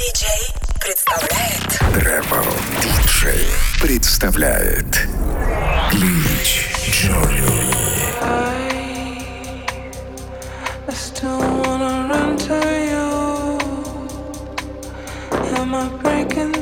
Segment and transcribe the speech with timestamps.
[0.00, 1.60] диджей представляет.
[1.92, 2.46] Travel
[2.80, 3.44] DJ
[3.82, 5.06] представляет.
[5.90, 7.50] Клич Джоли.
[15.52, 16.59] Am I breaking?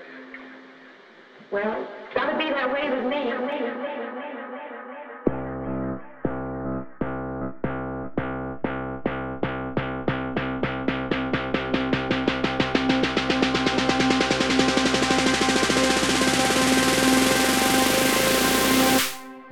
[1.52, 3.22] Well, it's gotta be that way with me.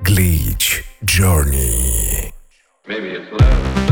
[0.02, 2.32] Glitch Journey.
[2.86, 3.89] Maybe it's love, love, love,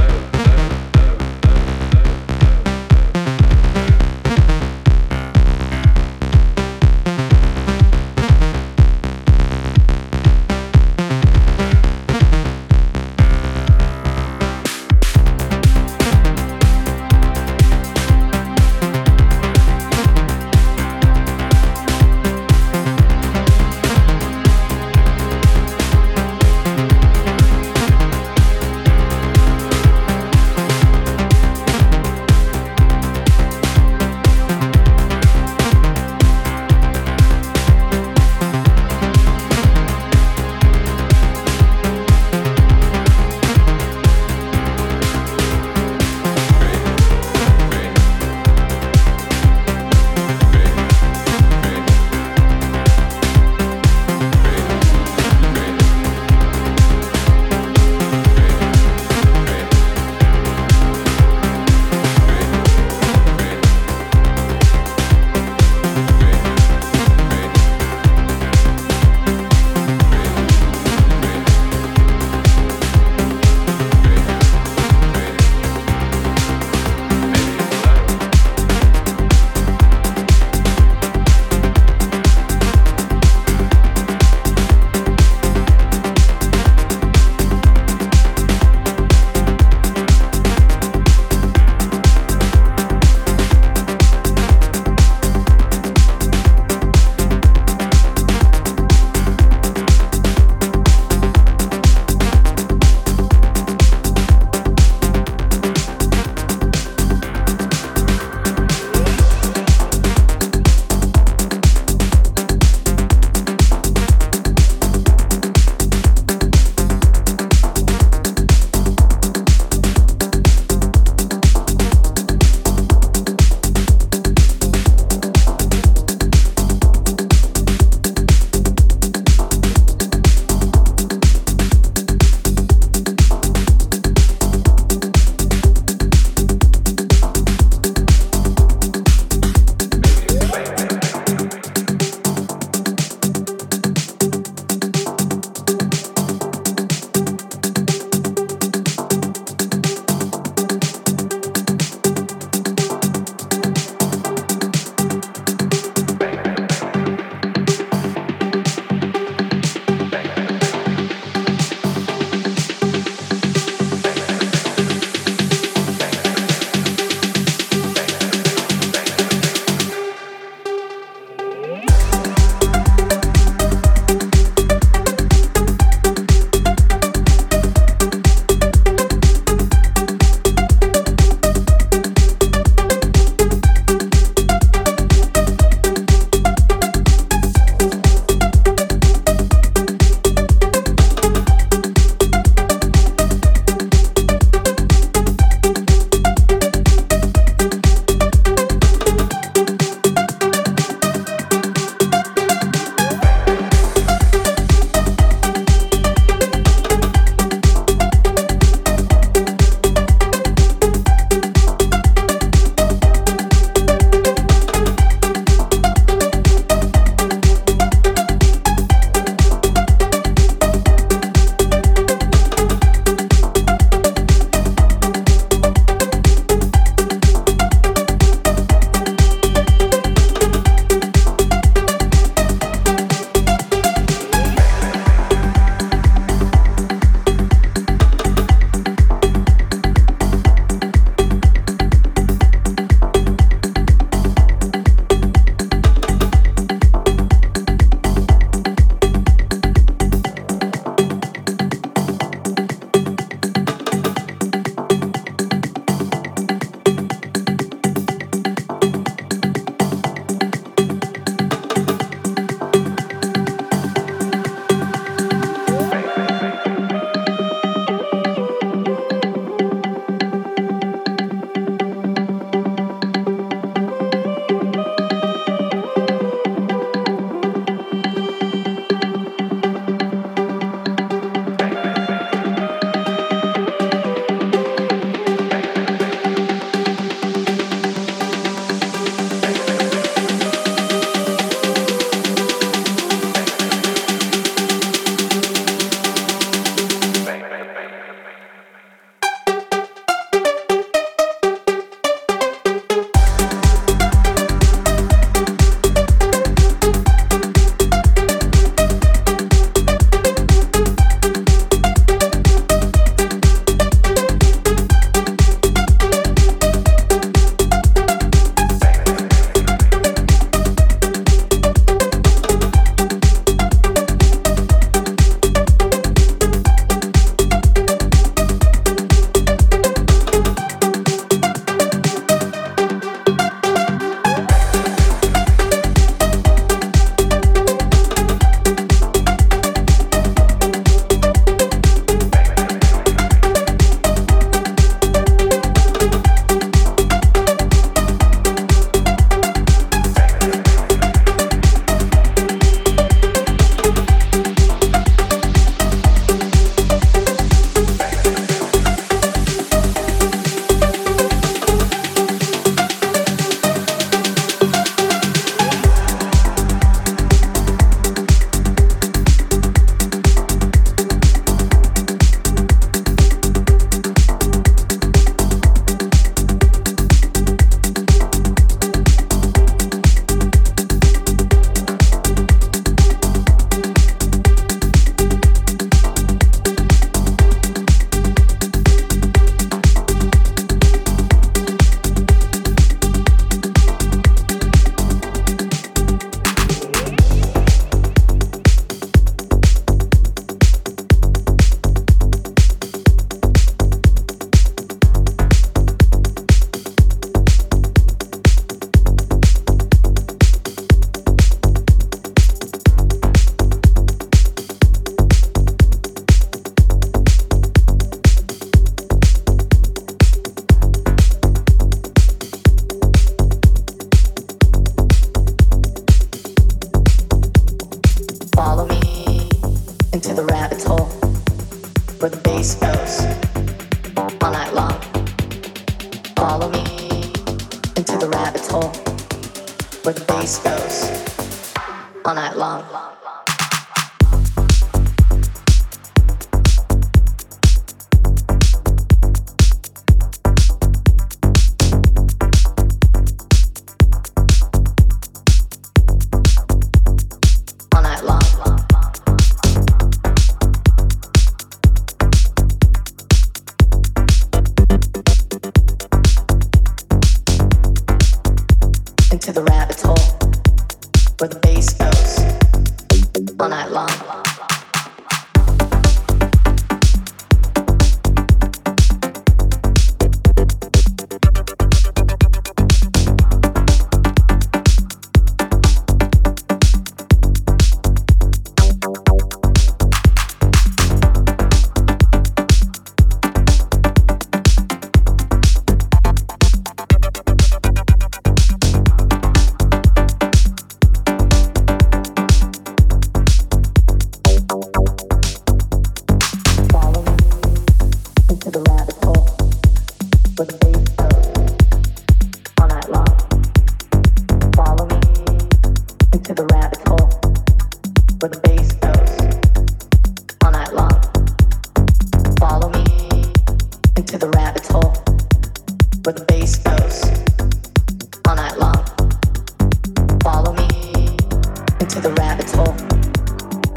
[532.09, 532.95] into the rabbit hole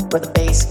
[0.10, 0.66] where the bass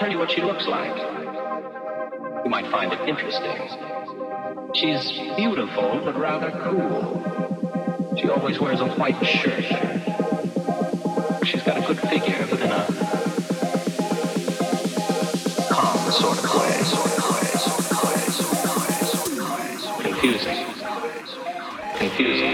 [0.00, 0.96] tell you what she looks like.
[2.42, 3.68] You might find it interesting.
[4.72, 8.16] She's beautiful, but rather cool.
[8.18, 9.62] She always wears a white shirt.
[11.44, 12.86] She's got a good figure, but in a
[15.68, 16.78] calm sort of way.
[20.00, 20.64] Confusing.
[20.64, 20.64] Confusing.
[21.98, 22.49] Confusing.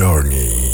[0.00, 0.69] journey.